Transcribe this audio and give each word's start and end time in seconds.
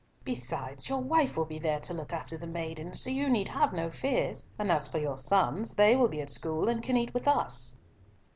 Besides, 0.23 0.89
your 0.89 0.97
wife 0.97 1.37
will 1.37 1.45
be 1.45 1.59
there 1.59 1.79
to 1.81 1.93
look 1.93 2.11
after 2.11 2.35
the 2.35 2.47
maiden, 2.47 2.95
so 2.95 3.11
you 3.11 3.29
need 3.29 3.47
have 3.49 3.71
no 3.71 3.91
fears. 3.91 4.47
And 4.57 4.71
for 4.81 4.97
your 4.97 5.15
sons, 5.17 5.75
they 5.75 5.95
will 5.95 6.09
be 6.09 6.21
at 6.21 6.31
school, 6.31 6.67
and 6.67 6.81
can 6.81 6.97
eat 6.97 7.13
with 7.13 7.27
us." 7.27 7.75